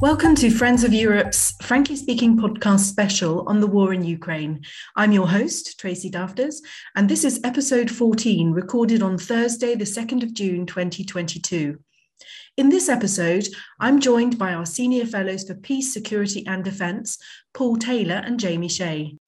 [0.00, 4.64] Welcome to Friends of Europe's Frankly Speaking podcast special on the war in Ukraine.
[4.96, 6.62] I'm your host, Tracy Dafters,
[6.96, 11.78] and this is episode 14, recorded on Thursday, the 2nd of June, 2022.
[12.56, 13.46] In this episode,
[13.78, 17.18] I'm joined by our senior fellows for peace, security, and defence,
[17.52, 19.18] Paul Taylor and Jamie Shea.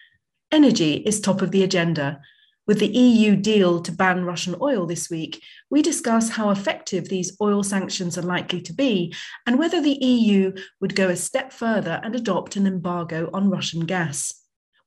[0.51, 2.23] Energy is top of the agenda,
[2.67, 7.37] with the EU deal to ban Russian oil this week, we discuss how effective these
[7.41, 9.15] oil sanctions are likely to be
[9.47, 13.87] and whether the EU would go a step further and adopt an embargo on Russian
[13.87, 14.35] gas.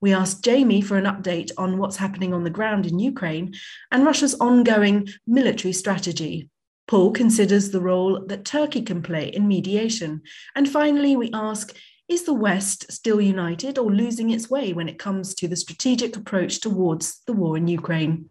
[0.01, 3.55] We asked Jamie for an update on what's happening on the ground in Ukraine
[3.91, 6.49] and Russia's ongoing military strategy.
[6.87, 10.21] Paul considers the role that Turkey can play in mediation.
[10.55, 11.75] And finally, we ask
[12.07, 16.15] is the West still united or losing its way when it comes to the strategic
[16.15, 18.29] approach towards the war in Ukraine?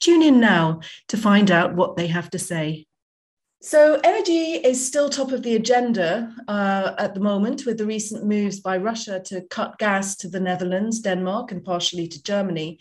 [0.00, 2.86] Tune in now to find out what they have to say.
[3.62, 8.24] So, energy is still top of the agenda uh, at the moment with the recent
[8.24, 12.78] moves by Russia to cut gas to the Netherlands, Denmark, and partially to Germany.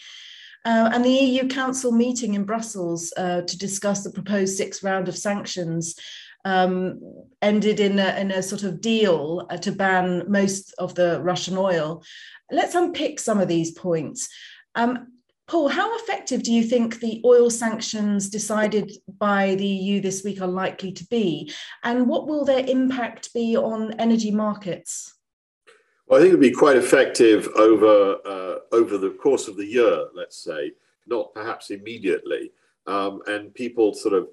[0.65, 5.07] Uh, and the EU Council meeting in Brussels uh, to discuss the proposed sixth round
[5.07, 5.95] of sanctions
[6.45, 6.99] um,
[7.41, 11.57] ended in a, in a, sort of deal uh, to ban most of the Russian
[11.57, 12.03] oil.
[12.51, 14.29] Let's unpick some of these points.
[14.75, 15.07] Um,
[15.47, 20.41] Paul, how effective do you think the oil sanctions decided by the EU this week
[20.41, 21.51] are likely to be?
[21.83, 25.13] And what will their impact be on energy markets?
[26.07, 29.65] Well, I think it would be quite effective over, uh, over the course of the
[29.65, 30.71] year, let's say,
[31.07, 32.51] not perhaps immediately.
[32.87, 34.27] Um, and people sort of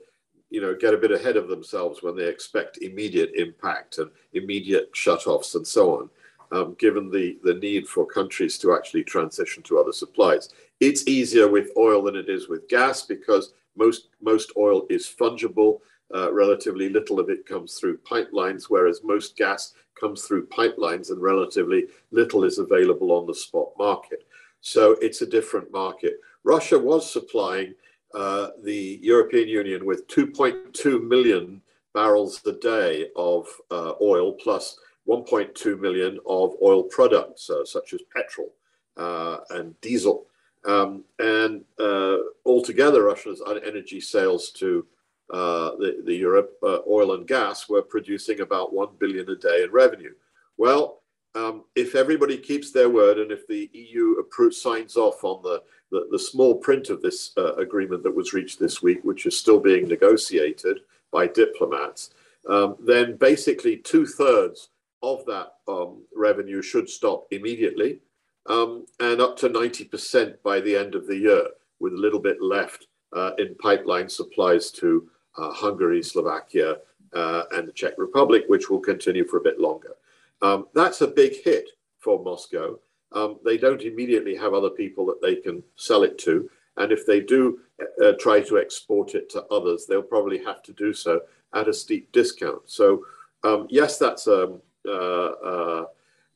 [0.52, 4.90] you know, get a bit ahead of themselves when they expect immediate impact and immediate
[4.92, 6.10] shut-offs and so on,
[6.52, 10.50] um, given the, the need for countries to actually transition to other supplies.
[10.78, 15.80] It's easier with oil than it is with gas because most, most oil is fungible.
[16.14, 21.22] Uh, relatively little of it comes through pipelines, whereas most gas comes through pipelines and
[21.22, 24.26] relatively little is available on the spot market.
[24.60, 26.20] So it's a different market.
[26.44, 27.74] Russia was supplying
[28.14, 31.62] uh, the European Union with 2.2 million
[31.94, 34.78] barrels a day of uh, oil plus
[35.08, 38.52] 1.2 million of oil products, uh, such as petrol
[38.96, 40.26] uh, and diesel.
[40.64, 44.86] Um, and uh, altogether, Russia's energy sales to
[45.30, 46.56] the, the Europe
[46.88, 50.12] oil and gas were producing about 1 billion a day in revenue.
[50.56, 51.00] Well,
[51.34, 55.62] um, if everybody keeps their word and if the EU signs off on the,
[55.92, 59.38] the, the small print of this uh, agreement that was reached this week, which is
[59.38, 60.80] still being negotiated
[61.12, 62.10] by diplomats,
[62.48, 64.70] um, then basically two thirds
[65.02, 68.00] of that um, revenue should stop immediately
[68.46, 71.46] um, and up to 90% by the end of the year,
[71.78, 76.76] with a little bit left uh, in pipeline supplies to uh, Hungary, Slovakia,
[77.12, 79.94] uh, and the Czech Republic, which will continue for a bit longer.
[80.40, 82.78] Um, that's a big hit for Moscow.
[83.14, 86.48] Um, they don't immediately have other people that they can sell it to.
[86.76, 87.60] And if they do
[88.02, 91.20] uh, try to export it to others, they'll probably have to do so
[91.54, 92.62] at a steep discount.
[92.66, 93.04] So,
[93.44, 95.84] um, yes, that's, um, uh, uh,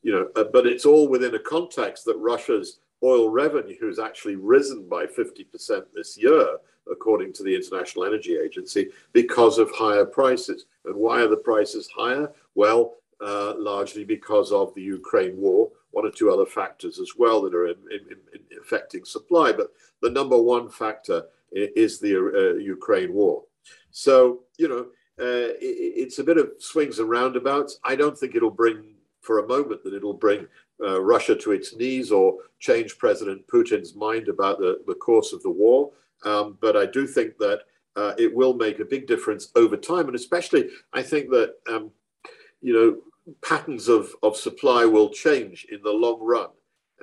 [0.03, 4.35] you know, uh, but it's all within a context that Russia's oil revenue has actually
[4.35, 6.57] risen by 50% this year,
[6.89, 10.65] according to the International Energy Agency, because of higher prices.
[10.85, 12.31] And why are the prices higher?
[12.55, 17.37] Well, uh, largely because of the Ukraine war, one or two other factors as well
[17.41, 18.03] that are in, in,
[18.35, 19.47] in affecting supply.
[19.59, 19.69] But
[20.03, 21.19] the number one factor
[21.51, 23.37] is the uh, Ukraine war.
[24.05, 24.13] So,
[24.61, 24.83] you know,
[25.25, 27.79] uh, it, it's a bit of swings and roundabouts.
[27.91, 28.79] I don't think it'll bring,
[29.27, 30.41] for a moment, that it'll bring
[30.87, 32.27] uh, Russia to its knees or
[32.67, 35.79] change President Putin's mind about the, the course of the war.
[36.31, 37.59] Um, but I do think that
[37.95, 40.05] uh, it will make a big difference over time.
[40.09, 41.89] And especially, I think that um,
[42.67, 42.89] you know,
[43.41, 46.49] patterns of, of supply will change in the long run.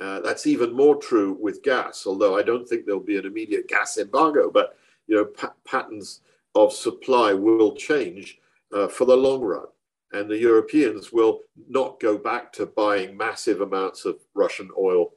[0.01, 3.69] Uh, that's even more true with gas, although I don't think there'll be an immediate
[3.69, 4.77] gas embargo, but
[5.07, 6.21] you know, pa- patterns
[6.55, 8.39] of supply will change
[8.73, 9.67] uh, for the long run.
[10.13, 15.13] And the Europeans will not go back to buying massive amounts of Russian oil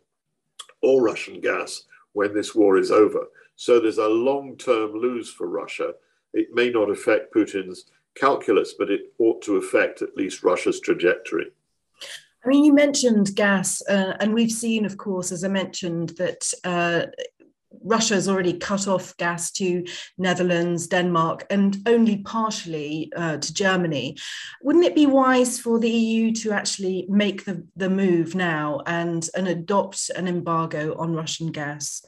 [0.81, 1.83] or Russian gas
[2.13, 3.27] when this war is over.
[3.55, 5.93] So there's a long term lose for Russia.
[6.33, 7.85] It may not affect Putin's
[8.19, 11.47] calculus, but it ought to affect at least Russia's trajectory.
[12.45, 16.53] I mean, you mentioned gas, uh, and we've seen, of course, as I mentioned, that
[16.63, 17.07] uh,
[17.83, 19.85] Russia has already cut off gas to
[20.17, 24.17] Netherlands, Denmark, and only partially uh, to Germany.
[24.61, 29.27] Wouldn't it be wise for the EU to actually make the, the move now and,
[29.35, 32.03] and adopt an embargo on Russian gas?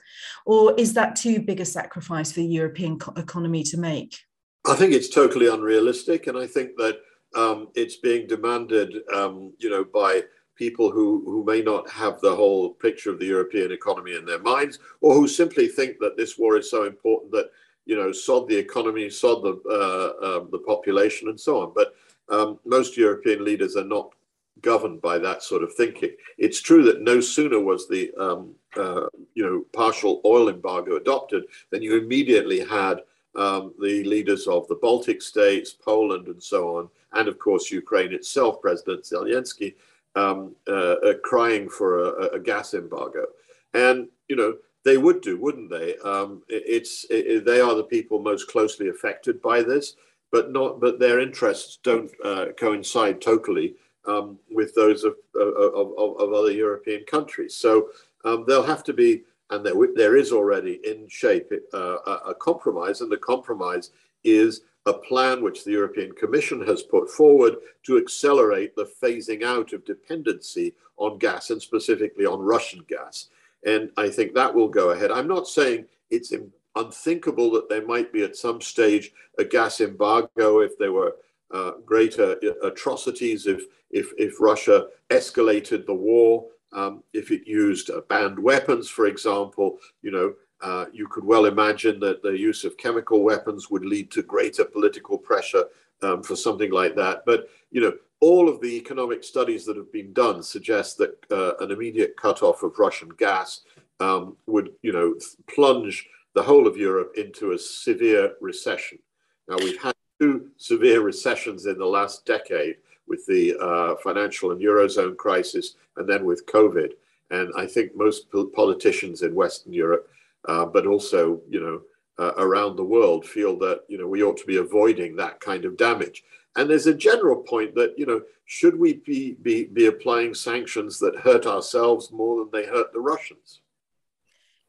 [0.45, 4.17] Or is that too big a sacrifice for the European co- economy to make?
[4.65, 6.99] I think it's totally unrealistic, and I think that
[7.35, 10.23] um, it's being demanded, um, you know, by
[10.55, 14.39] people who, who may not have the whole picture of the European economy in their
[14.39, 17.49] minds, or who simply think that this war is so important that,
[17.85, 21.71] you know, sod the economy, sod the, uh, um, the population, and so on.
[21.73, 21.95] But
[22.27, 24.13] um, most European leaders are not
[24.61, 26.11] governed by that sort of thinking.
[26.37, 31.43] It's true that no sooner was the um, uh, you know partial oil embargo adopted
[31.71, 32.99] than you immediately had
[33.35, 38.13] um, the leaders of the Baltic states, Poland, and so on, and of course Ukraine
[38.13, 39.75] itself, President Zelensky,
[40.15, 43.25] um, uh, uh, crying for a, a, gas embargo,
[43.73, 45.97] and you know they would do, wouldn't they?
[45.97, 49.95] Um, it, it's it, they are the people most closely affected by this,
[50.31, 53.75] but not but their interests don't uh, coincide totally
[54.05, 57.55] um, with those of, of, of, of, other European countries.
[57.55, 57.89] So
[58.25, 61.97] um, there'll have to be, and there, there is already in shape uh,
[62.27, 63.91] a, compromise, and the compromise
[64.23, 69.73] is a plan which the European Commission has put forward to accelerate the phasing out
[69.73, 73.29] of dependency on gas and specifically on Russian gas.
[73.65, 75.11] And I think that will go ahead.
[75.11, 76.33] I'm not saying it's
[76.75, 81.15] unthinkable that there might be at some stage a gas embargo if there were
[81.51, 88.01] uh, greater atrocities, if, if, if Russia escalated the war, um, if it used uh,
[88.09, 92.77] banned weapons, for example, you know, uh, you could well imagine that the use of
[92.77, 95.65] chemical weapons would lead to greater political pressure
[96.01, 97.23] um, for something like that.
[97.25, 101.53] But, you know, all of the economic studies that have been done suggest that uh,
[101.61, 103.61] an immediate cutoff of Russian gas
[104.01, 105.15] um, would, you know,
[105.47, 108.99] plunge the whole of Europe into a severe recession.
[109.47, 112.77] Now, we've had two severe recessions in the last decade
[113.09, 116.91] with the uh, financial and Eurozone crisis and then with COVID.
[117.31, 120.09] And I think most politicians in Western Europe,
[120.47, 121.81] uh, but also, you know,
[122.17, 125.65] uh, around the world feel that, you know, we ought to be avoiding that kind
[125.65, 126.23] of damage.
[126.55, 130.99] And there's a general point that, you know, should we be, be, be applying sanctions
[130.99, 133.61] that hurt ourselves more than they hurt the Russians?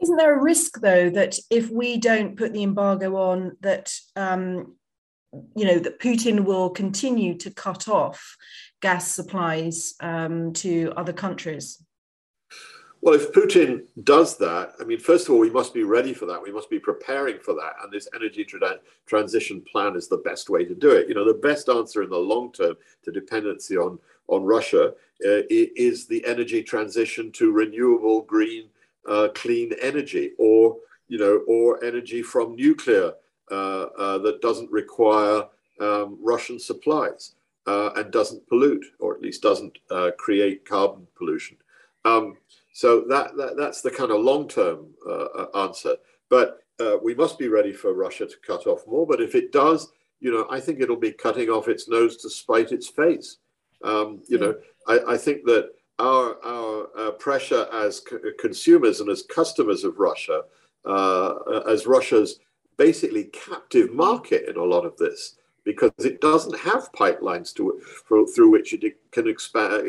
[0.00, 4.76] Isn't there a risk, though, that if we don't put the embargo on, that um,
[5.54, 8.36] you know that Putin will continue to cut off
[8.80, 11.82] gas supplies um, to other countries?
[13.02, 16.26] Well, if Putin does that, I mean, first of all, we must be ready for
[16.26, 16.42] that.
[16.42, 17.72] We must be preparing for that.
[17.82, 21.08] And this energy tra- transition plan is the best way to do it.
[21.08, 22.74] You know, the best answer in the long term
[23.04, 23.98] to dependency on,
[24.28, 24.88] on Russia
[25.24, 28.68] uh, is the energy transition to renewable, green,
[29.08, 30.76] uh, clean energy, or,
[31.08, 33.14] you know, or energy from nuclear
[33.50, 35.44] that doesn't require
[35.80, 37.34] um, Russian supplies
[37.66, 39.78] uh, and doesn't pollute, or at least doesn't
[40.18, 41.56] create carbon pollution.
[42.04, 42.36] Um,
[42.72, 44.86] so that, that, that's the kind of long-term
[45.54, 45.96] answer.
[46.28, 46.58] But
[47.02, 49.06] we must be ready for Russia to cut off more.
[49.06, 52.30] But if it does, you know, I think it'll be cutting off its nose to
[52.30, 53.38] spite its face.
[53.82, 54.54] Um, you know,
[54.86, 59.98] I, I, think that our, our uh, pressure as co consumers and as customers of
[59.98, 60.42] Russia,
[60.84, 62.40] uh, as Russia's
[62.80, 68.26] basically captive market in a lot of this because it doesn't have pipelines to, for,
[68.26, 69.86] through which it can expand,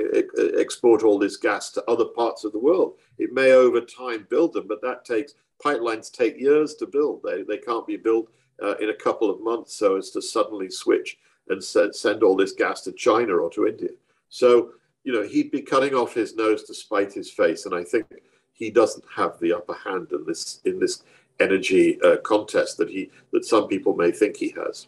[0.60, 2.96] export all this gas to other parts of the world.
[3.18, 7.22] It may over time build them, but that takes pipelines take years to build.
[7.24, 8.28] They, they can't be built
[8.62, 11.18] uh, in a couple of months so as to suddenly switch
[11.48, 13.92] and send, send all this gas to China or to India.
[14.28, 14.72] So,
[15.06, 17.66] you know, he'd be cutting off his nose to spite his face.
[17.66, 18.08] And I think
[18.52, 21.04] he doesn't have the upper hand in this in this
[21.42, 24.88] energy uh, contest that he that some people may think he has.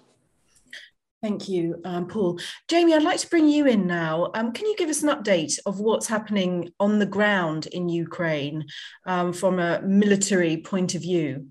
[1.24, 2.38] Thank you, um, Paul.
[2.68, 4.30] Jamie, I'd like to bring you in now.
[4.34, 8.66] Um, can you give us an update of what's happening on the ground in Ukraine
[9.06, 11.48] um, from a military point of view?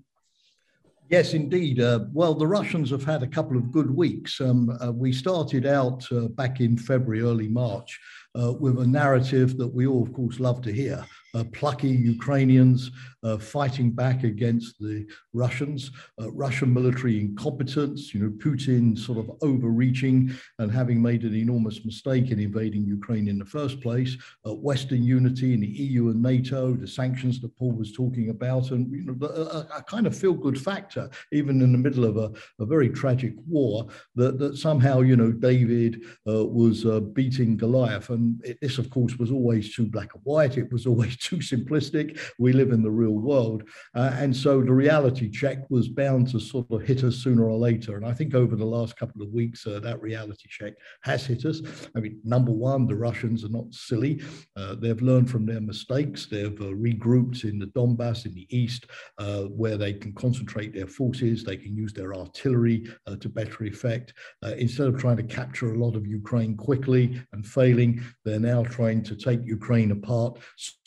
[1.09, 1.79] Yes, indeed.
[1.79, 4.39] Uh, well, the Russians have had a couple of good weeks.
[4.39, 7.99] Um, uh, we started out uh, back in February, early March,
[8.39, 12.91] uh, with a narrative that we all, of course, love to hear uh, plucky Ukrainians
[13.23, 19.31] uh, fighting back against the Russians, uh, Russian military incompetence, you know, Putin sort of
[19.41, 24.53] overreaching and having made an enormous mistake in invading Ukraine in the first place, uh,
[24.53, 28.91] Western unity in the EU and NATO, the sanctions that Paul was talking about, and
[28.91, 32.65] you know, a, a kind of feel-good factor, even in the middle of a, a
[32.65, 38.09] very tragic war, that, that somehow, you know, David uh, was uh, beating Goliath.
[38.09, 40.57] And it, this, of course, was always too black and white.
[40.57, 42.19] It was always too simplistic.
[42.37, 43.63] We live in the real world.
[43.95, 47.57] Uh, and so the reality check was bound to sort of hit us sooner or
[47.57, 47.95] later.
[47.95, 51.45] And I think over the last couple of weeks, uh, that reality check has hit
[51.45, 51.61] us.
[51.95, 54.21] I mean, number one, the Russians are not silly.
[54.55, 56.25] Uh, they've learned from their mistakes.
[56.25, 58.87] They've uh, regrouped in the Donbass in the east,
[59.17, 61.43] uh, where they can concentrate their forces.
[61.43, 64.13] They can use their artillery uh, to better effect.
[64.57, 69.03] instead of trying to capture a lot of Ukraine quickly and failing, they're now trying
[69.03, 70.39] to take Ukraine apart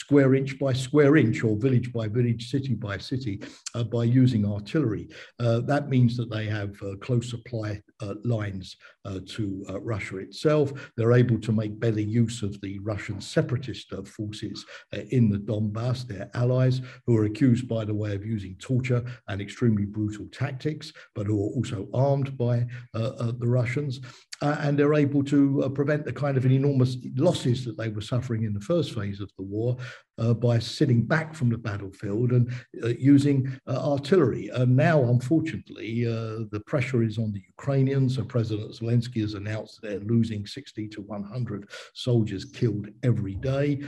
[0.07, 3.43] square inch by square inch or village by village, city by city
[3.75, 5.09] uh, by using artillery.
[5.41, 10.73] Uh, that means that they have uh, close supply uh, lines uh, to Russia itself.
[10.97, 14.65] They're able to make better use of the Russian separatist forces
[15.11, 19.41] in the Donbass, their allies, who are accused, by the way, of using torture and
[19.41, 24.01] extremely brutal tactics, but who are also armed by the Russians
[24.43, 28.01] uh, and they're able to uh, prevent the kind of enormous losses that they were
[28.01, 29.77] suffering in the first phase of the war
[30.19, 32.51] uh, by sitting back from the battlefield and
[32.83, 34.49] uh, using uh, artillery.
[34.55, 38.17] And now, unfortunately, uh, the pressure is on the Ukrainians.
[38.17, 43.83] So President Zelensky has announced they're losing 60 to 100 soldiers killed every day.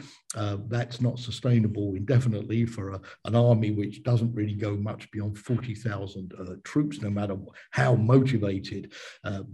[0.68, 6.32] that's not sustainable indefinitely for a, an army which doesn't really go much beyond 40,000
[6.64, 7.37] troops, no matter
[7.70, 8.92] how motivated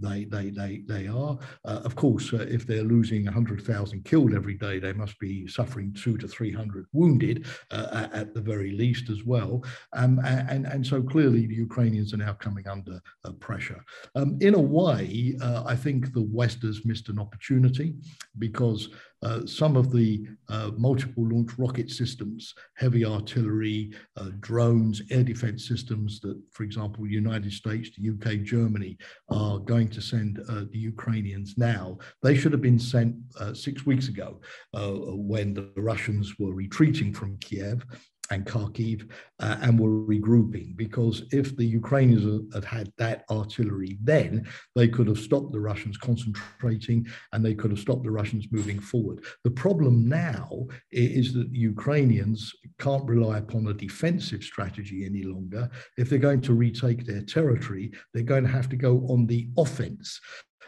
[0.01, 1.37] they, they, they, they are.
[1.63, 6.27] of course, if they're losing 100,000 killed every day, they must be suffering two to
[6.27, 9.63] 300 wounded uh, at the very least as well.
[9.93, 13.83] Um, and, and so clearly the Ukrainians are now coming under uh, pressure.
[14.15, 17.95] Um, in a way, uh, I think the West has missed an opportunity
[18.37, 18.89] because
[19.23, 25.67] uh, some of the uh, multiple launch rocket systems, heavy artillery, uh, drones, air defense
[25.67, 28.97] systems that, for example, the United States, the UK, Germany
[29.29, 33.85] are going to send uh, the Ukrainians now, they should have been sent uh, six
[33.85, 34.39] weeks ago
[34.73, 37.85] when the Russians were retreating from Kiev
[38.31, 44.47] and Kharkiv uh, and were regrouping because if the Ukrainians had had that artillery then,
[44.75, 48.79] they could have stopped the Russians concentrating and they could have stopped the Russians moving
[48.79, 49.23] forward.
[49.43, 55.69] The problem now is that Ukrainians can't rely upon a defensive strategy any longer.
[55.97, 59.49] If they're going to retake their territory, they're going to have to go on the
[59.57, 60.19] offense.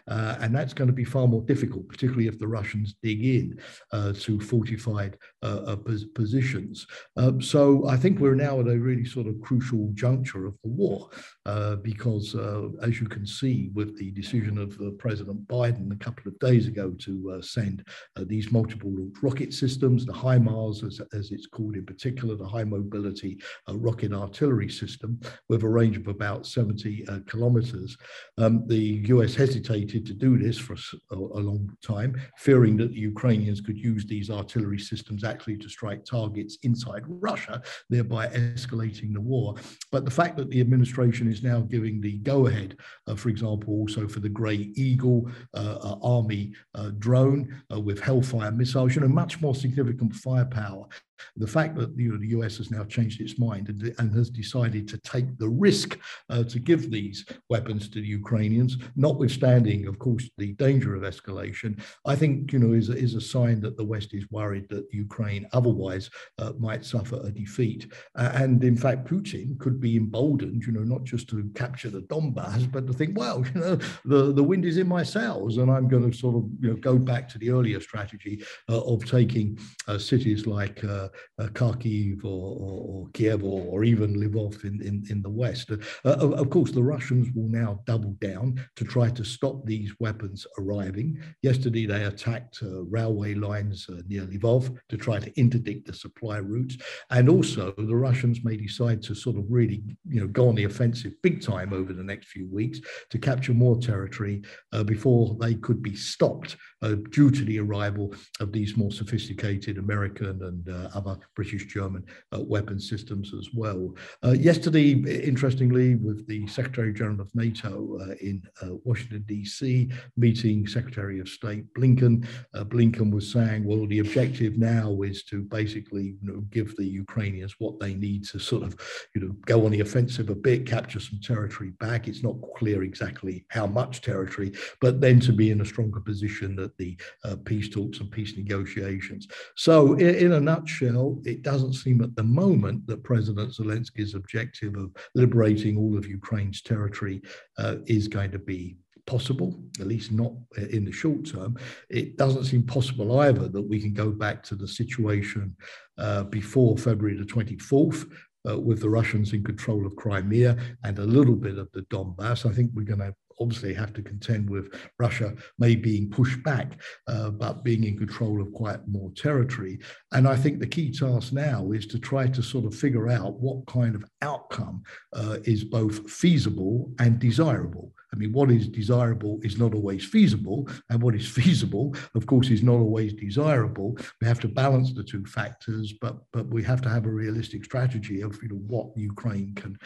[0.08, 3.60] Uh, and that's going to be far more difficult, particularly if the Russians dig in
[3.92, 5.76] uh, to fortified uh, uh
[6.16, 6.88] positions.
[7.18, 10.70] Um, so I think we're now at a really sort of crucial juncture of the
[10.70, 11.10] war,
[11.46, 12.36] uh, because
[12.82, 16.94] as you can see with the decision of President Biden a couple of days ago
[17.00, 17.86] to send
[18.26, 23.40] these multiple rocket systems, the HIMARS, as, as, it's called in particular, the high mobility
[23.70, 27.98] rocket artillery system, with a range of about 70 kilometers,
[28.38, 33.00] um, the US hesitated to do this for a, a, long time, fearing that the
[33.00, 39.22] Ukrainians could use these artillery systems actually to strike targets inside Russia, thereby escalating the
[39.22, 39.56] war.
[39.92, 42.78] But the fact that the administration is now giving the go ahead,
[43.08, 48.00] uh, for example, also for the Grey Eagle uh, uh, Army uh, drone uh, with
[48.00, 50.88] Hellfire missiles, you know, much more significant firepower
[51.36, 54.30] the fact that you know, the US has now changed its mind and, and has
[54.30, 60.00] decided to take the risk uh, to give these weapons to the Ukrainians, notwithstanding, of
[60.00, 63.86] course, the danger of escalation, I think you know is, is a sign that the
[63.86, 66.10] West is worried that Ukraine otherwise
[66.40, 67.92] uh, might suffer a defeat.
[68.16, 72.02] Uh, and in fact, Putin could be emboldened, you know, not just to capture the
[72.02, 75.72] Donbass, but to think, well, you know, the, the wind is in my sails, and
[75.72, 79.06] I'm going to sort of you know go back to the earlier strategy uh, of
[79.06, 79.58] taking
[79.88, 81.07] uh, cities like uh,
[81.40, 85.72] uh, Kharkiv or, or, or Kiev or, or, even Lvov in, in, in the west.
[85.72, 89.94] Uh, of, of, course, the Russians will now double down to try to stop these
[90.00, 91.20] weapons arriving.
[91.42, 96.38] Yesterday, they attacked uh, railway lines uh, near Lvov to try to interdict the supply
[96.38, 96.78] routes.
[97.10, 100.66] And also, the Russians may decide to sort of really you know, go on the
[100.66, 104.42] offensive big time over the next few weeks to capture more territory
[104.74, 109.78] uh, before they could be stopped uh, due to the arrival of these more sophisticated
[109.78, 113.94] American and uh, other British German uh, weapon systems as well.
[114.26, 114.92] Uh, yesterday,
[115.24, 118.42] interestingly, with the Secretary General of NATO uh, in
[118.84, 122.26] Washington, D.C., meeting Secretary of State Blinken,
[122.56, 127.56] Blinken was saying, well, the objective now is to basically you know, give the Ukrainians
[127.60, 128.76] what they need to sort of
[129.16, 132.08] you know, go on the offensive a bit, capture some territory back.
[132.08, 136.60] It's not clear exactly how much territory, but then to be in a stronger position
[136.60, 139.28] at the uh, peace talks and peace negotiations.
[139.56, 140.87] So, in, in, a nutshell,
[141.26, 146.62] it doesn't seem at the moment that President Zelensky's objective of liberating all of Ukraine's
[146.62, 147.22] territory
[147.58, 150.34] uh, is going to be possible, at least not
[150.70, 151.58] in the short term.
[151.90, 155.56] It doesn't seem possible either that we can go back to the situation
[155.98, 158.12] uh, before February the 24th.
[158.48, 162.50] Uh, with the Russians in control of Crimea and a little bit of the Donbass.
[162.50, 166.80] I think we're going to obviously have to contend with Russia may being pushed back,
[167.08, 169.80] uh, but being in control of quite more territory.
[170.12, 173.40] And I think the key task now is to try to sort of figure out
[173.40, 177.92] what kind of outcome uh, is both feasible and desirable.
[178.14, 182.50] I mean, what is desirable is not always feasible, and what is feasible, of course,
[182.50, 183.98] is not always desirable.
[184.22, 187.66] We have to balance the two factors, but but we have to have a realistic
[187.66, 189.78] strategy of you know what Ukraine can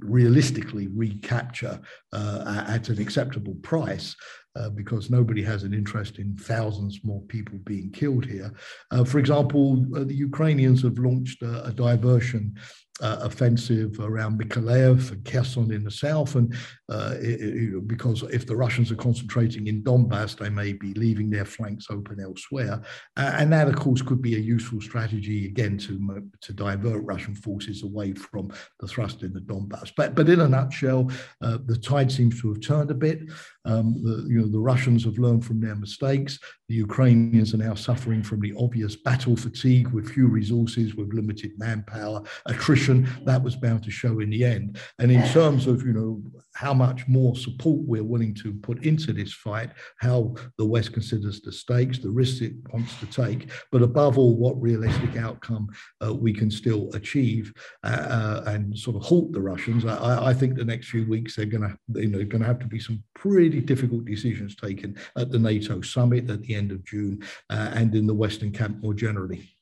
[0.00, 1.80] realistically recapture
[2.12, 4.16] uh, at an acceptable price.
[4.56, 8.50] Uh, because nobody has an interest in thousands more people being killed here.
[8.90, 12.54] Uh, for example, uh, the Ukrainians have launched a, a diversion
[13.00, 16.34] uh, offensive around Mykolaiv and Kherson in the south.
[16.34, 16.54] And
[16.88, 21.28] uh, it, it, because if the Russians are concentrating in Donbass, they may be leaving
[21.30, 22.80] their flanks open elsewhere.
[23.16, 27.34] Uh, and that, of course, could be a useful strategy, again, to, to divert Russian
[27.34, 28.50] forces away from
[28.80, 29.92] the thrust in the Donbass.
[29.96, 31.10] But, but in a nutshell,
[31.42, 33.20] uh, the tide seems to have turned a bit.
[33.66, 36.38] Um, the, you know, the Russians have learned from their mistakes.
[36.68, 41.52] The Ukrainians are now suffering from the obvious battle fatigue with few resources, with limited
[41.58, 43.08] manpower, attrition.
[43.24, 44.78] That was bound to show in the end.
[44.98, 46.22] And in terms of, you know,
[46.56, 51.42] how much more support we're willing to put into this fight, how the West considers
[51.42, 55.68] the stakes, the risks it wants to take, but above all, what realistic outcome
[56.04, 57.52] uh, we can still achieve
[57.84, 59.84] uh, uh and sort of halt the Russians.
[59.84, 62.58] I, I think the next few weeks they're going to, you know, going to have
[62.60, 66.84] to be some pretty difficult decisions taken at the NATO summit at the end of
[66.84, 69.55] June uh, and in the Western camp more generally.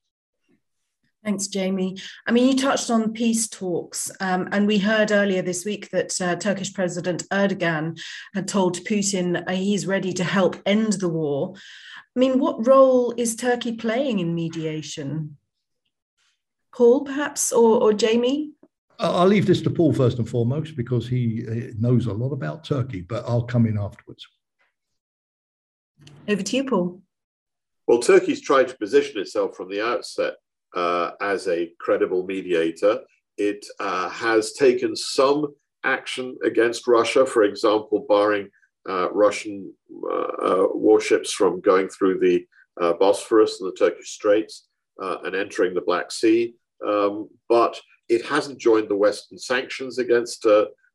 [1.24, 1.96] Thanks, Jamie.
[2.26, 6.20] I mean, you touched on peace talks, um, and we heard earlier this week that
[6.20, 7.98] uh, Turkish President Erdogan
[8.34, 11.54] had told Putin uh, he's ready to help end the war.
[12.14, 15.38] I mean, what role is Turkey playing in mediation?
[16.74, 18.50] Paul, perhaps, or, or Jamie?
[18.98, 22.64] I'll leave this to Paul first and foremost because he uh, knows a lot about
[22.64, 24.26] Turkey, but I'll come in afterwards.
[26.28, 27.00] Over to you, Paul.
[27.86, 30.34] Well, Turkey's tried to position itself from the outset
[30.74, 33.00] uh, as a credible mediator.
[33.36, 35.54] It uh, has taken some
[35.84, 38.48] action against Russia, for example, barring
[38.88, 39.72] uh, Russian
[40.10, 42.46] uh, uh, warships from going through the
[42.80, 44.66] uh, Bosphorus and the Turkish Straits
[44.98, 46.54] and entering the Black Sea.
[46.86, 50.46] Um, but it hasn't joined the Western sanctions against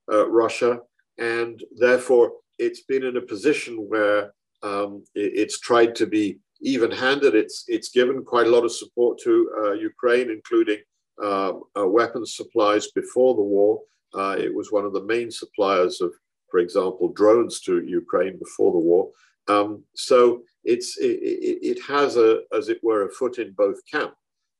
[0.08, 0.80] Russia,
[1.18, 7.36] and therefore it's been in a position where um, it's tried to be even-handed.
[7.36, 10.80] It's it's given quite a lot of support to uh, Ukraine, including
[11.22, 13.82] um, uh, weapons supplies before the war.
[14.13, 16.13] Uh, it was one of the main suppliers of,
[16.50, 19.10] for example, drones to Ukraine before the war.
[19.48, 24.13] Um, so it's it, it, has a, as it were, a foot in both camp.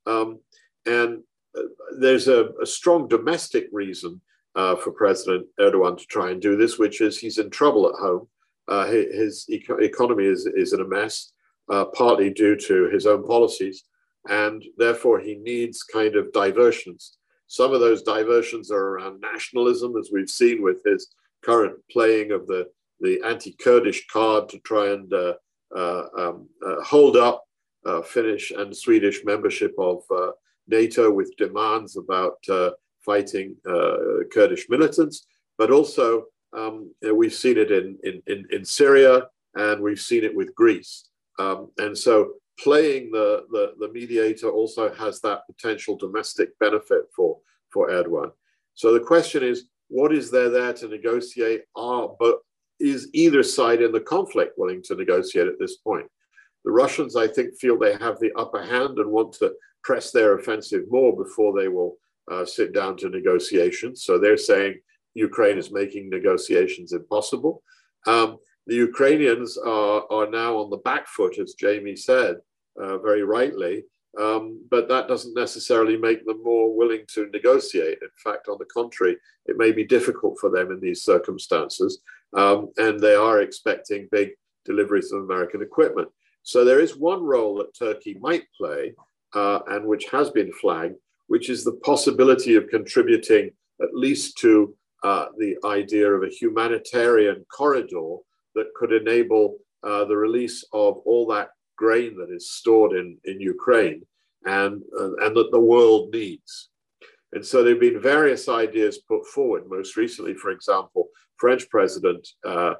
[0.05, 0.39] Um,
[0.85, 1.23] and
[1.57, 1.63] uh,
[1.99, 4.19] there's a, a, strong domestic reason
[4.55, 7.99] uh, for President Erdogan to try and do this, which is he's in trouble at
[7.99, 8.27] home.
[8.67, 11.31] Uh, his, his eco economy is, is in a mess
[11.69, 13.84] uh, partly due to his own policies,
[14.27, 17.17] and therefore he needs kind of diversions.
[17.47, 21.08] Some of those diversions are around nationalism, as we've seen with his
[21.43, 22.67] current playing of the,
[22.99, 25.34] the anti Kurdish card to try and uh,
[25.75, 27.43] uh, um, uh, hold up
[27.86, 30.01] uh, Finnish and Swedish membership of
[30.67, 32.38] NATO with demands about
[32.99, 33.55] fighting
[34.32, 35.25] Kurdish militants,
[35.58, 40.53] but also um, we've seen it in, in, in, Syria and we've seen it with
[40.55, 41.09] Greece.
[41.39, 47.38] Um, and so playing the, the, the, mediator also has that potential domestic benefit for,
[47.71, 48.32] for Erdogan.
[48.73, 51.63] So the question is, what is there there to negotiate?
[51.75, 52.39] Are, but
[52.80, 56.08] is either side in the conflict willing to negotiate at this point?
[56.65, 60.38] The Russians, I think, feel they have the upper hand and want to press their
[60.38, 61.97] offensive more before they will
[62.30, 64.04] uh, sit down to negotiations.
[64.04, 64.80] So they're saying
[65.13, 67.63] Ukraine is making negotiations impossible.
[68.06, 68.38] Um,
[68.69, 72.36] the Ukrainians are, are now on the back foot, as Jamie said
[72.79, 73.84] uh, very rightly,
[74.19, 77.97] um, but that doesn't necessarily make them more willing to negotiate.
[78.01, 82.01] In fact, on the contrary, it may be difficult for them in these circumstances,
[82.38, 84.29] um, and they are expecting big
[84.65, 86.10] deliveries of American equipment.
[86.43, 88.93] So there is one role that Turkey might play,
[89.34, 93.49] uh, and which has been flagged, which is the possibility of contributing
[93.82, 98.17] at least to uh, the idea of a humanitarian corridor
[98.55, 103.39] that could enable uh, the release of all that grain that is stored in, in
[103.39, 104.05] Ukraine
[104.45, 106.69] and, uh, and that the world needs.
[107.31, 109.63] And so there have been various ideas put forward.
[109.69, 112.73] Most recently, for example, French President uh,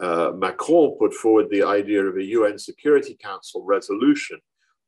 [0.00, 4.38] uh, Macron put forward the idea of a UN Security Council resolution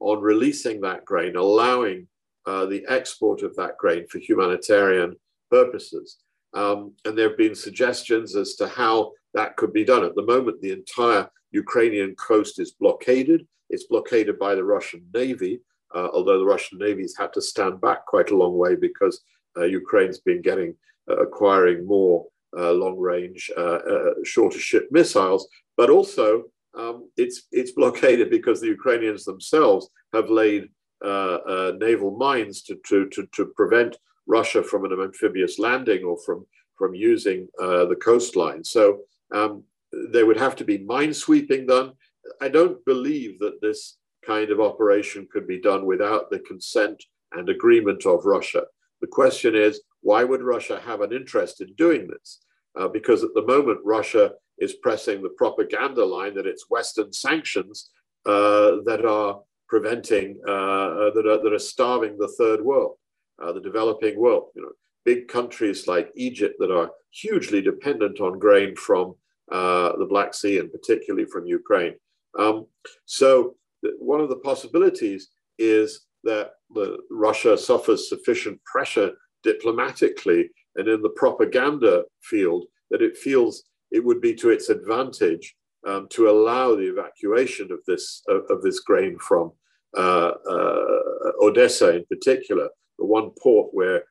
[0.00, 2.06] on releasing that grain, allowing
[2.46, 5.16] uh, the export of that grain for humanitarian
[5.50, 6.18] purposes.
[6.56, 10.04] Um, and there have been suggestions as to how that could be done.
[10.04, 13.46] At the moment, the entire Ukrainian coast is blockaded.
[13.68, 15.60] It's blockaded by the Russian Navy,
[15.94, 19.20] uh, although the Russian Navy's had to stand back quite a long way because
[19.58, 20.74] uh, Ukraine's been getting
[21.10, 23.78] uh, acquiring more uh, long range, uh,
[24.24, 30.70] shore-to-ship missiles, but also um, it's, it's blockaded because the Ukrainians themselves have laid
[31.02, 36.94] naval mines to, to, to, to prevent Russia from an amphibious landing or from, from
[36.94, 38.64] using the coastline.
[38.64, 39.00] So
[39.34, 39.64] um,
[40.12, 41.92] there would have to be mine sweeping done.
[42.40, 47.48] I don't believe that this kind of operation could be done without the consent and
[47.48, 48.64] agreement of Russia.
[49.00, 52.40] The question is, why would Russia have an interest in doing this?
[52.78, 57.90] Uh, because at the moment, Russia is pressing the propaganda line that it's Western sanctions
[58.26, 62.96] uh, that are preventing, uh, uh that, are, that are starving the third world,
[63.42, 64.48] uh, the developing world.
[64.54, 64.72] You know,
[65.04, 69.14] big countries like Egypt that are hugely dependent on grain from
[69.50, 71.94] uh, the Black Sea and particularly from Ukraine.
[72.38, 72.66] Um,
[73.04, 73.54] so
[73.98, 81.10] one of the possibilities is that the, Russia suffers sufficient pressure diplomatically and in the
[81.10, 85.54] propaganda field that it feels it would be to its advantage
[85.86, 89.52] um, to allow the evacuation of this of, of this grain from
[89.96, 91.00] uh, uh,
[91.40, 92.68] Odessa in particular,
[92.98, 94.04] the one port where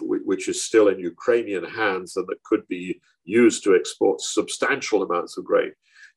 [0.00, 5.36] which is still in Ukrainian hands and that could be used to export substantial amounts
[5.36, 5.72] of grain.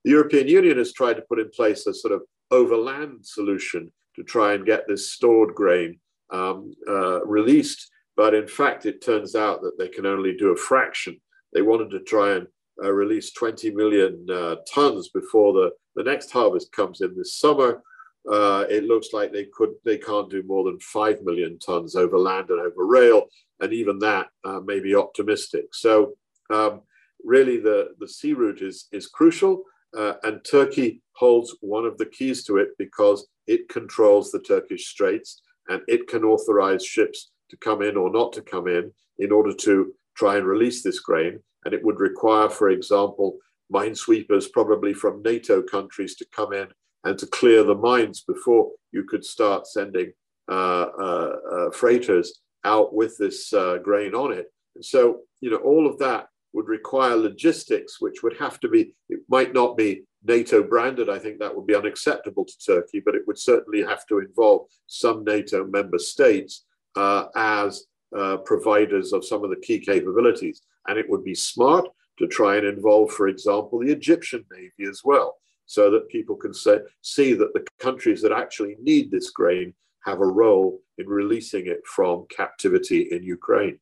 [0.06, 4.24] The European Union has tried to put in place a sort of overland solution to
[4.24, 6.00] try and get this stored grain
[6.32, 7.90] um, uh, released.
[8.16, 11.20] But in fact, it turns out that they can only do a fraction.
[11.54, 12.48] They wanted to try and
[12.84, 17.82] uh, release 20 million uh, tons before the, the next harvest comes in this summer.
[18.30, 22.18] Uh, it looks like they could they can't do more than 5 million tons over
[22.18, 23.26] land and over rail.
[23.60, 25.74] And even that uh, may be optimistic.
[25.74, 26.14] So
[26.52, 26.82] um,
[27.24, 29.64] really the, the sea route is, is crucial.
[29.98, 34.88] Uh, and Turkey holds one of the keys to it because it controls the Turkish
[34.88, 39.32] straits and it can authorize ships to come in or not to come in in
[39.32, 41.40] order to try and release this grain.
[41.66, 43.38] And it would require, for example,
[43.72, 46.68] minesweepers probably from NATO countries to come in
[47.04, 50.12] and to clear the mines before you could start sending
[50.50, 54.48] uh, uh, uh freighters out with this grain on it.
[54.76, 58.94] And so, you know, all of that would require logistics, which would have to be,
[59.10, 61.10] it might not be NATO branded.
[61.10, 64.68] I think that would be unacceptable to Turkey, but it would certainly have to involve
[64.88, 67.86] some NATO member states uh, as
[68.16, 70.62] uh, providers of some of the key capabilities.
[70.88, 71.88] And it would be smart
[72.20, 76.54] to try and involve, for example, the Egyptian Navy as well, so that people can
[76.54, 79.74] say, see that the countries that actually need this grain
[80.06, 83.80] have a role in releasing it from captivity in Ukraine.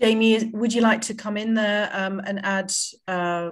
[0.00, 2.72] Jamie, would you like to come in there um, and add?
[3.06, 3.50] Uh...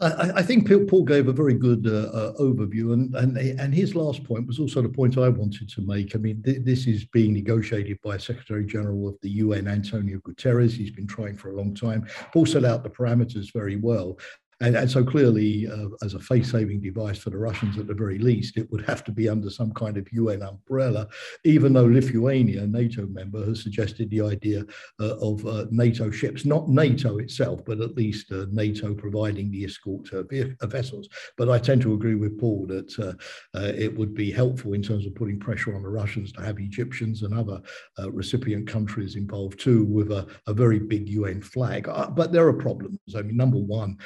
[0.00, 3.94] I, I, think Paul gave a very good uh, uh, overview, and, and and his
[3.94, 6.16] last point was also the point I wanted to make.
[6.16, 10.72] I mean, th- this is being negotiated by Secretary General of the UN, Antonio Guterres.
[10.72, 12.06] He's been trying for a long time.
[12.32, 14.18] Paul set out the parameters very well,
[14.60, 18.18] and, and so clearly, uh, as a face-saving device for the Russians at the very
[18.18, 21.08] least, it would have to be under some kind of UN umbrella,
[21.44, 24.64] even though Lithuania, a NATO member, has suggested the idea
[25.00, 29.64] uh, of uh, NATO ships, not NATO itself, but at least uh, NATO providing the
[29.64, 30.24] escort uh,
[30.60, 31.08] uh, vessels.
[31.38, 33.16] But I tend to agree with Paul that
[33.54, 37.22] it would be helpful in terms of putting pressure on the Russians to have Egyptians
[37.22, 37.62] and other
[38.10, 41.88] recipient countries involved too, with a, a very big UN flag.
[42.14, 42.98] but there are problems.
[43.16, 43.96] I mean, number one,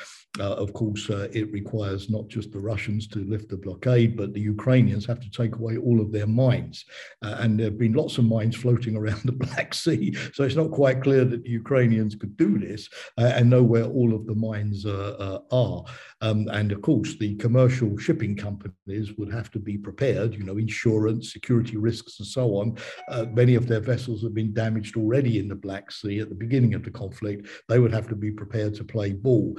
[0.44, 4.33] uh, of course, uh, it requires not just the Russians to lift the blockade, but
[4.33, 6.85] the Ukrainians have to take away all of their mines.
[7.23, 10.15] Uh, and there have been lots of mines floating around the Black Sea.
[10.33, 13.85] So it's not quite clear that the Ukrainians could do this uh, and know where
[13.85, 15.85] all of the mines uh, uh, are.
[16.21, 20.57] Um, and of course, the commercial shipping companies would have to be prepared, you know,
[20.57, 22.79] insurance, security risks, and so on.
[23.35, 26.75] many of their vessels have been damaged already in the Black Sea at the beginning
[26.75, 27.49] of the conflict.
[27.69, 29.57] They would have to be prepared to play ball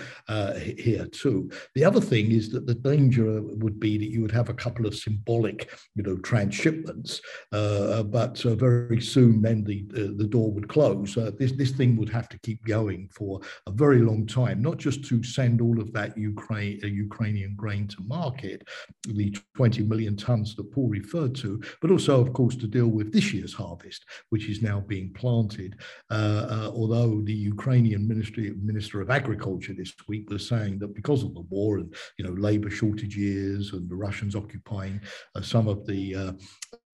[0.79, 1.49] here too.
[1.73, 4.85] The other thing is that the danger would be that you would have a couple
[4.85, 10.67] of symbolic, you know, transshipments, uh, but uh, very soon then the the door would
[10.67, 11.17] close.
[11.17, 14.77] Uh, this this thing would have to keep going for a very long time, not
[14.77, 18.67] just to send all of that Ukraine uh, Ukrainian grain to market,
[19.07, 23.11] the 20 million tons that Paul referred to, but also, of course, to deal with
[23.11, 25.75] this year's harvest, which is now being planted.
[26.09, 31.33] Uh, although the Ukrainian Ministry Minister of Agriculture this week was saying that because of
[31.33, 34.99] the war and you know labor shortages and the Russians occupying
[35.35, 36.31] uh, some of the uh,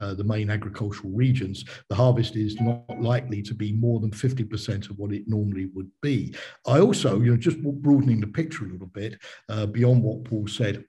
[0.01, 4.89] uh, the main agricultural regions, the harvest is not likely to be more than 50%
[4.89, 6.33] of what it normally would be.
[6.65, 10.47] I also, you know, just broadening the picture a little bit uh, beyond what Paul
[10.47, 10.83] said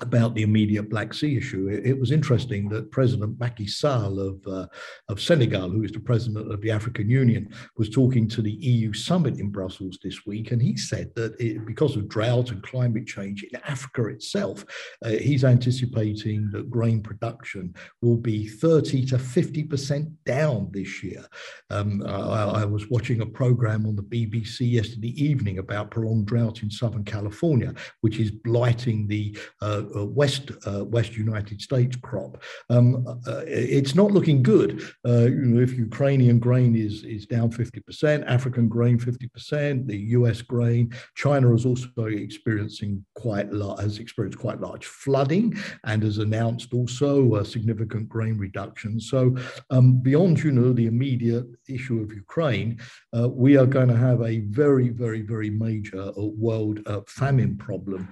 [0.00, 1.68] about the immediate Black Sea issue.
[1.68, 4.66] It, it was interesting that President Macky Sall of, uh,
[5.08, 8.92] of Senegal, who is the president of the African Union, was talking to the EU
[8.92, 10.52] summit in Brussels this week.
[10.52, 14.64] And he said that it, because of drought and climate change in Africa itself,
[15.04, 21.24] uh, he's anticipating that grain production will be 30 to 50% down this year.
[21.70, 26.62] Um, I, I was watching a program on the BBC yesterday evening about prolonged drought
[26.62, 32.42] in Southern California, which is blighting the uh, West uh, West United States crop.
[32.70, 34.82] Um, uh, it's not looking good.
[35.04, 40.42] you know, if Ukrainian grain is is down 50%, African grain 50%, the U.S.
[40.42, 43.48] grain, China is also experiencing quite
[43.80, 49.00] has experienced quite large flooding and has announced also a significant grain reduction.
[49.00, 49.36] So
[49.70, 52.78] um, beyond you know the immediate issue of Ukraine,
[53.16, 57.56] uh, we are going to have a very very very major uh, world uh, famine
[57.56, 58.08] problem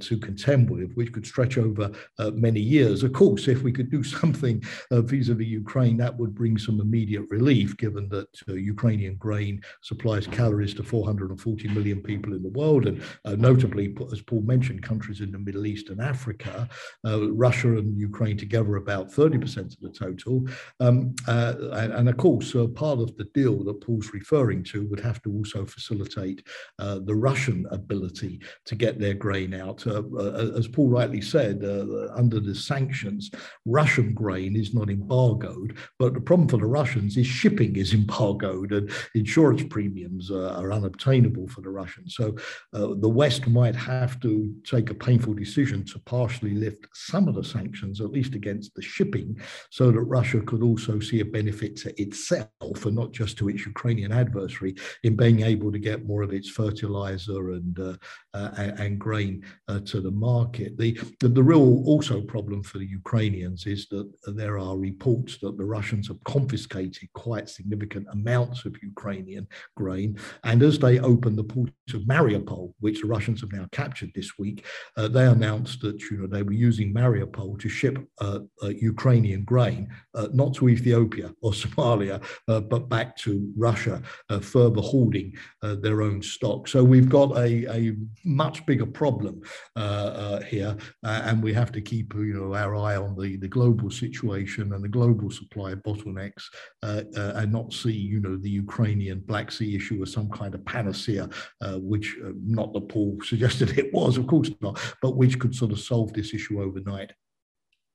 [0.00, 3.02] to contend with, which could stretch over uh, many years.
[3.02, 7.26] Of course, if we could do something uh, vis-a-vis Ukraine, that would bring some immediate
[7.28, 12.86] relief, given that uh, Ukrainian grain supplies calories to 440 million people in the world,
[12.86, 16.68] and uh, notably, as Paul mentioned, countries in the Middle East and Africa,
[17.04, 20.46] uh, Russia and Ukraine together about 30% of the total.
[20.78, 25.20] Um, and, and, of course, part of the deal that Paul's referring to would have
[25.22, 26.46] to also facilitate
[26.78, 29.86] the Russian ability to get their grain out.
[30.58, 33.30] as Paul rightly rightly said, uh, under the sanctions,
[33.64, 35.78] Russian grain is not embargoed.
[35.98, 40.70] But the problem for the Russians is shipping is embargoed and insurance premiums uh, are
[40.70, 42.14] unobtainable for the Russians.
[42.14, 42.36] So
[42.74, 47.34] uh, the West might have to take a painful decision to partially lift some of
[47.34, 49.40] the sanctions, at least against the shipping,
[49.70, 53.64] so that Russia could also see a benefit to itself and not just to its
[53.64, 57.96] Ukrainian adversary in being able to get more of its fertilizer and, uh,
[58.34, 60.76] uh, and grain uh, to the market.
[60.76, 65.56] The, the, the real also problem for the Ukrainians is that there are reports that
[65.56, 70.18] the Russians have confiscated quite significant amounts of Ukrainian grain.
[70.44, 74.38] And as they open the port of Mariupol, which the Russians have now captured this
[74.38, 74.64] week,
[74.96, 79.44] uh, they announced that you know, they were using Mariupol to ship uh, uh, Ukrainian
[79.44, 85.34] grain, uh, not to Ethiopia or Somalia, uh, but back to Russia, uh, further hoarding
[85.62, 86.68] their own stock.
[86.68, 89.42] So we've got a, a much bigger problem
[90.48, 93.90] here uh, and we have to keep you know our eye on the the global
[93.90, 96.44] situation and the global supply bottlenecks,
[96.82, 100.54] uh, uh, and not see you know the Ukrainian Black Sea issue as some kind
[100.54, 101.28] of panacea,
[101.60, 105.54] uh, which uh, not the Paul suggested it was, of course not, but which could
[105.54, 107.12] sort of solve this issue overnight.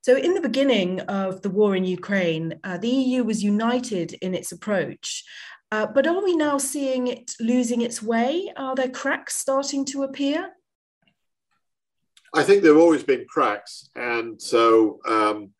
[0.02, 4.34] So, in the beginning of the war in Ukraine, uh, the EU was united in
[4.34, 5.24] its approach.
[5.72, 8.52] Uh, but are we now seeing it losing its way?
[8.56, 10.50] Are there cracks starting to appear?
[12.34, 15.50] I think there have always been cracks, and so um,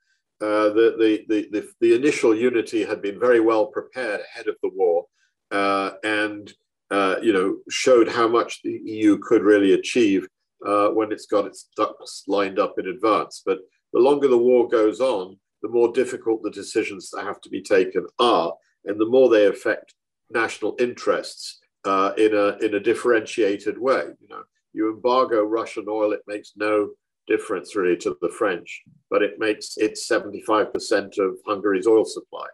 [0.40, 4.56] uh, the, the, the, the, the initial unity had been very well prepared ahead of
[4.62, 5.06] the war,
[5.52, 6.52] uh, and
[6.90, 10.26] uh, you know showed how much the EU could really achieve
[10.66, 13.42] uh, when it's got its ducks lined up in advance.
[13.46, 13.58] But
[13.92, 17.62] the longer the war goes on, the more difficult the decisions that have to be
[17.62, 18.52] taken are,
[18.84, 19.94] and the more they affect
[20.30, 24.06] national interests uh, in a in a differentiated way.
[24.20, 24.42] You know,
[24.74, 26.90] you embargo Russian oil, it makes no
[27.26, 32.46] difference really to the French, but it makes it 75% of Hungary's oil supply.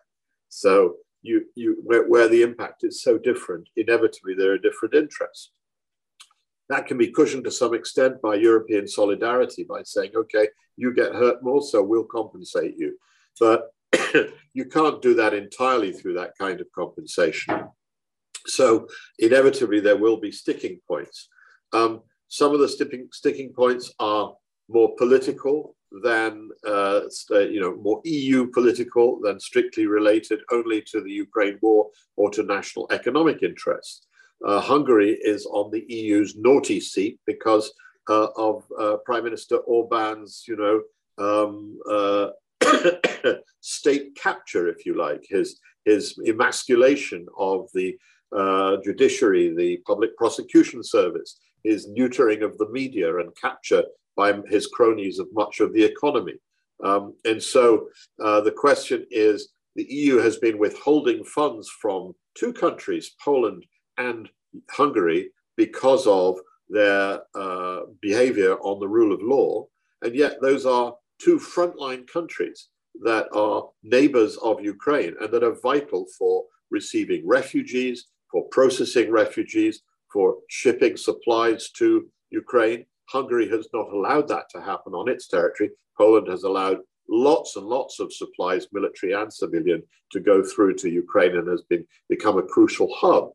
[0.48, 5.50] So you, you where, where the impact is so different, inevitably there are different interests.
[6.68, 11.14] That can be cushioned to some extent by European solidarity by saying, okay, you get
[11.14, 12.96] hurt more, so we'll compensate you.
[13.40, 13.72] But
[14.54, 17.64] you can't do that entirely through that kind of compensation.
[18.46, 18.87] So
[19.18, 21.28] inevitably there will be sticking points.
[21.72, 22.68] Um, some of the
[23.10, 24.32] sticking, points are
[24.68, 31.10] more political than, uh, you know, more EU political than strictly related only to the
[31.10, 34.06] Ukraine war or to national economic interests.
[34.46, 37.72] uh, Hungary is on the EU's naughty seat because
[38.08, 40.76] uh, of uh, Prime Minister Orban's, you know,
[41.18, 42.28] um, uh,
[43.60, 47.96] state capture, if you like, his his emasculation of the
[48.36, 53.85] uh, judiciary, the public prosecution service, his neutering of the media and capture
[54.16, 56.35] by his cronies of much of the economy.
[56.83, 57.88] Um, and so
[58.23, 63.64] uh, the question is the EU has been withholding funds from two countries, Poland
[63.99, 64.29] and
[64.70, 69.66] Hungary, because of their uh, behavior on the rule of law.
[70.03, 72.68] And yet, those are two frontline countries
[73.03, 79.83] that are neighbors of Ukraine and that are vital for receiving refugees, for processing refugees,
[80.12, 82.87] for shipping supplies to Ukraine.
[83.09, 85.70] Hungary has not allowed that to happen on its territory.
[85.96, 90.88] Poland has allowed lots and lots of supplies, military and civilian, to go through to
[90.88, 93.31] Ukraine and has been become a crucial hub.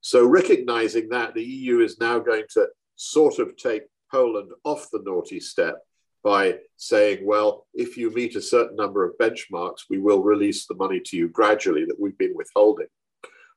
[0.00, 5.02] So recognizing that, the EU is now going to sort of take Poland off the
[5.04, 5.78] naughty step
[6.24, 10.74] by saying, well, if you meet a certain number of benchmarks, we will release the
[10.74, 12.86] money to you gradually that we've been withholding.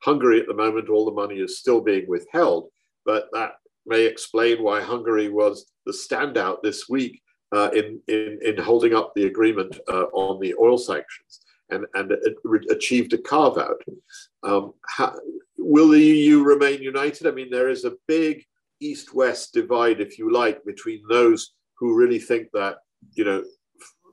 [0.04, 2.70] Hungary at the moment, all the money is still being withheld,
[3.06, 3.54] but that
[3.86, 9.14] may explain why Hungary was the standout this week uh, in, in, in holding up
[9.16, 12.14] the agreement uh, on the oil sanctions and, and
[12.70, 13.82] achieved a carve out.
[14.44, 14.74] Um,
[15.58, 17.28] will the EU remain united?
[17.28, 18.44] I mean, there is a big
[18.82, 22.78] east west divide, if you like, between those who really think that,
[23.14, 23.44] you know,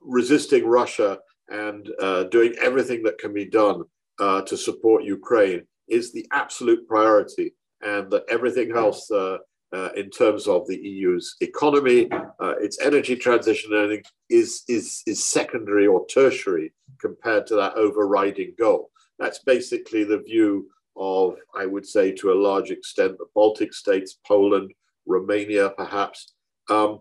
[0.01, 1.19] resisting Russia
[1.49, 3.83] and uh, doing everything that can be done
[4.19, 9.37] uh, to support Ukraine is the absolute priority, and that everything else uh,
[9.73, 15.87] uh, in terms of the EU's economy, uh, its energy transition, is, is, is secondary
[15.87, 18.91] or tertiary compared to that overriding goal.
[19.17, 24.19] That's basically the view of, I would say, to a large extent, the Baltic states,
[24.27, 24.71] Poland,
[25.07, 26.33] Romania, perhaps,
[26.69, 26.99] um,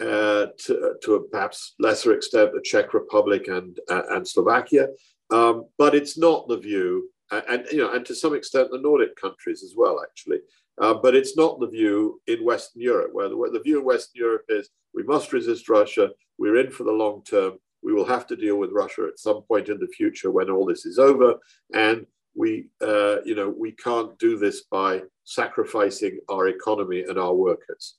[0.00, 4.88] uh, to, to, a perhaps lesser extent, the Czech Republic and, uh, and Slovakia.
[5.30, 7.10] Um, but it's not the view,
[7.48, 10.38] and, you know, and to some extent, the Nordic countries as well, actually.
[10.80, 13.84] Uh, but it's not the view in Western Europe, where the, where the view in
[13.84, 18.04] Western Europe is we must resist Russia, we're in for the long term, we will
[18.04, 20.98] have to deal with Russia at some point in the future when all this is
[20.98, 21.34] over,
[21.74, 27.34] and we, uh, you know, we can't do this by sacrificing our economy and our
[27.34, 27.96] workers,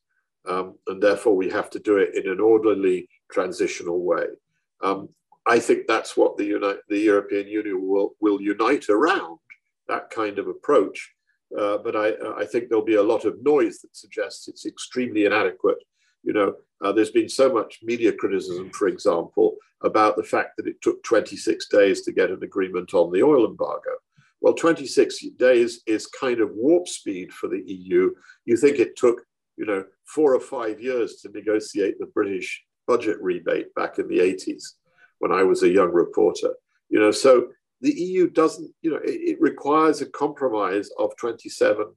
[0.48, 4.26] um, and therefore we have to do it in an orderly, transitional way.
[4.84, 5.10] Um,
[5.48, 9.38] I think that's what the, the European Union will, will unite around
[9.88, 11.16] that kind of approach
[11.58, 14.66] uh, but I, uh, I think there'll be a lot of noise that suggests it's
[14.66, 15.78] extremely inadequate.
[16.24, 20.68] You know, uh, there's been so much media criticism, for example, about the fact that
[20.68, 23.92] it took 26 days to get an agreement on the oil embargo.
[24.42, 28.14] Well, 26 days is kind of warp speed for the EU.
[28.46, 29.22] You think it took,
[29.58, 34.20] you know, four or five years to negotiate the British budget rebate back in the
[34.20, 34.74] 80s
[35.26, 36.54] when I was a young reporter.
[36.90, 37.48] You know, so
[37.82, 41.88] the EU doesn't, you know, it, it requires a compromise of 27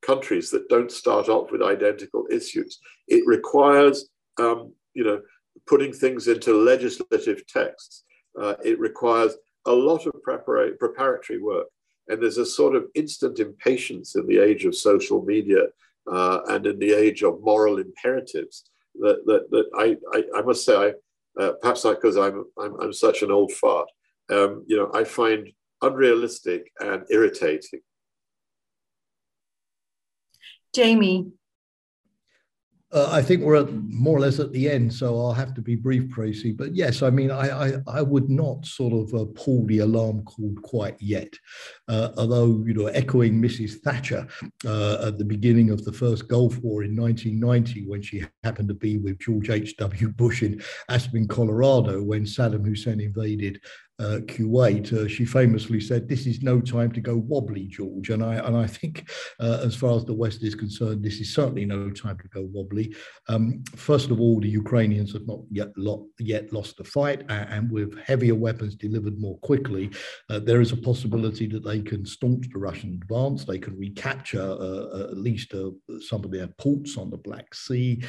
[0.00, 2.78] countries that don't start off with identical issues.
[3.06, 5.20] It requires, um, you know,
[5.66, 8.04] putting things into legislative texts.
[8.40, 11.66] Uh, it requires a lot of prepara- preparatory work.
[12.08, 15.64] And there's a sort of instant impatience in the age of social media
[16.10, 20.64] uh, and in the age of moral imperatives that, that, that I, I, I must
[20.64, 20.92] say, I,
[21.38, 23.88] uh, perhaps because I'm, I'm, I'm such an old fart,
[24.30, 25.48] um, you know, I find
[25.82, 27.80] unrealistic and irritating.
[30.74, 31.32] Jamie.
[32.90, 35.60] Uh, I think we're at, more or less at the end, so I'll have to
[35.60, 36.52] be brief, Tracy.
[36.52, 40.22] But yes, I mean, I I, I would not sort of uh, pull the alarm
[40.22, 41.28] call quite yet,
[41.88, 43.80] uh, although you know, echoing Mrs.
[43.80, 44.26] Thatcher
[44.64, 48.74] uh, at the beginning of the first Gulf War in 1990, when she happened to
[48.74, 49.76] be with George H.
[49.76, 50.08] W.
[50.08, 53.60] Bush in Aspen, Colorado, when Saddam Hussein invaded
[54.00, 58.22] uh, Kuwait, uh, she famously said, "This is no time to go wobbly, George." And
[58.22, 61.64] I and I think, uh, as far as the West is concerned, this is certainly
[61.64, 62.94] no time to go wobbly.
[63.28, 67.72] Um, first of all, the Ukrainians have not yet lo- yet lost the fight, and
[67.72, 69.90] with heavier weapons delivered more quickly,
[70.30, 73.44] uh, there is a possibility that they can staunch the Russian advance.
[73.44, 75.52] They can recapture uh, uh, at least
[76.00, 78.00] some of their ports on the Black Sea,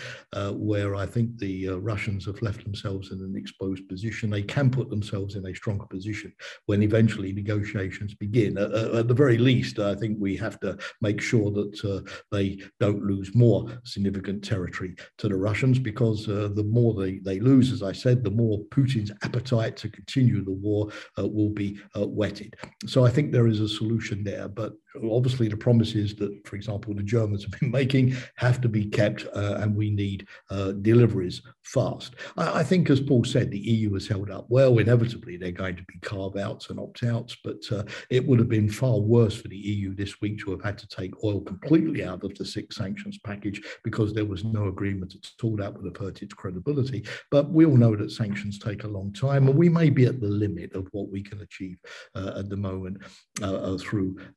[0.54, 4.30] where I think the Russians have left themselves in an exposed position.
[4.30, 6.34] They can put themselves in a strong stronger position
[6.66, 8.58] when eventually negotiations begin.
[8.58, 12.60] At, at the very least, I think we have to make sure that uh, they
[12.80, 17.72] don't lose more significant territory to the Russians because uh, the more they, they lose,
[17.72, 22.08] as I said, the more Putin's appetite to continue the war uh, will be uh,
[22.08, 22.56] whetted.
[22.86, 24.48] So I think there is a solution there.
[24.48, 24.74] But
[25.12, 29.26] obviously the promises that, for example, the Germans have been making have to be kept,
[29.36, 32.16] uh, and we need uh, deliveries fast.
[32.38, 34.78] I, I, think, as Paul said, the EU has held up well.
[34.80, 38.50] Inevitably, they're going to be carve outs and opt outs, but uh, it would have
[38.50, 42.04] been far worse for the EU this week to have had to take oil completely
[42.04, 45.56] out of the six sanctions package because there was no agreement at all.
[45.56, 47.06] That would have hurt its credibility.
[47.32, 50.20] But we all know that sanctions take a long time, and we may be at
[50.20, 51.78] the limit of what we can achieve
[52.16, 52.98] uh, at the moment
[53.42, 53.76] uh,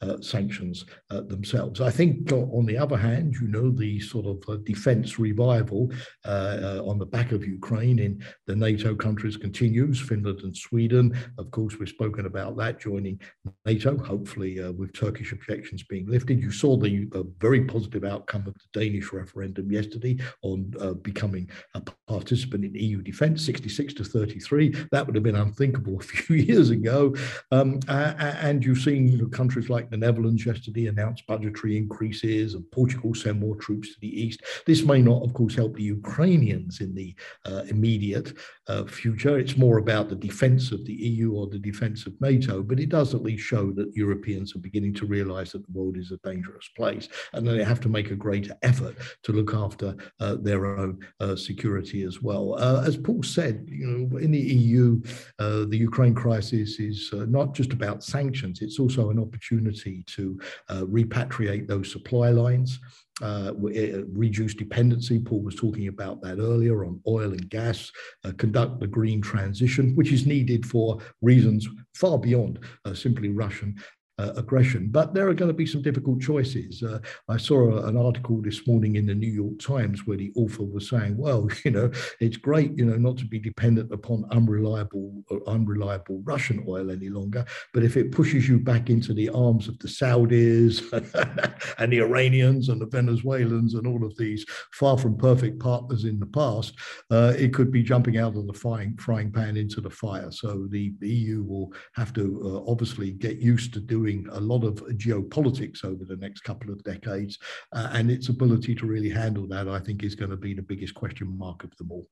[0.01, 1.81] uh, sanctions themselves.
[1.81, 5.91] I think, on the other hand, you know, the sort of defense revival
[6.25, 10.01] on the back of Ukraine in the NATO countries continues.
[10.01, 13.21] Finland and Sweden, of course, we've spoken about that joining
[13.67, 16.41] NATO, hopefully with Turkish objections being lifted.
[16.41, 21.83] You saw the very positive outcome of the Danish referendum yesterday on uh, becoming a
[22.09, 24.75] participant in EU defence, 66 to 33.
[24.91, 27.15] That would have been unthinkable a few years ago.
[27.51, 33.15] Um, uh, and you've seen countries like the Netherlands yesterday announced budgetary increases, and Portugal
[33.15, 34.43] send more troops to the east.
[34.67, 37.15] This may not, of course, help the Ukrainians in the
[37.47, 38.33] uh, immediate
[38.69, 39.39] uh, future.
[39.39, 42.89] It's more about the defence of the EU or the defence of NATO, but it
[42.89, 46.19] does at least show that Europeans are beginning to realise that the world is a
[46.29, 50.37] dangerous place, and that they have to make a greater effort to look after uh,
[50.37, 52.55] their own uh, security as well.
[52.59, 55.01] Uh, as Paul said, you know, in the EU,
[55.39, 60.22] uh, the Ukraine crisis is not just about sanctions; it's also an opportunity to
[60.69, 62.79] uh, repatriate those supply lines.
[63.21, 65.19] Uh, reduce dependency.
[65.21, 67.93] Paul was talking about that earlier on oil and gas,
[68.25, 73.77] uh, conduct the green transition, which is needed for reasons far beyond uh, simply Russian
[74.19, 74.89] uh, aggression.
[74.91, 76.83] But there are going to be some difficult choices.
[76.83, 76.99] Uh,
[77.29, 80.65] I saw a, an article this morning in the New York Times where the author
[80.65, 81.91] was saying, well, you know,
[82.21, 87.09] it's great, you know, not to be dependent upon unreliable uh, unreliable Russian oil any
[87.09, 90.83] longer, but if it pushes you back into the arms of the Saudis
[91.79, 96.19] and the Iranians and the Venezuelans and all of these far from perfect partners in
[96.19, 96.75] the past,
[97.11, 100.31] uh, it could be jumping out of the frying, frying pan into the fire.
[100.31, 104.65] So the EU will have to uh, obviously get used to doing doing a lot
[104.65, 107.39] of geopolitics over the next couple of decades.
[107.73, 110.63] Uh, and its ability to really handle that, I think, is going to be the
[110.63, 112.07] biggest question mark of them all.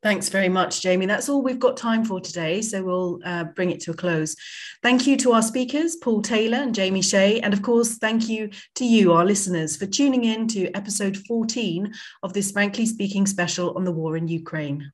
[0.00, 1.06] Thanks very much, Jamie.
[1.06, 4.36] That's all we've got time for today, so we'll uh, bring it to a close.
[4.80, 8.50] Thank you to our speakers, Paul Taylor and Jamie Shea, and of course, thank you
[8.76, 11.92] to you, our listeners, for tuning in to episode 14
[12.22, 14.92] of this Frankly Speaking special on the war in Ukraine.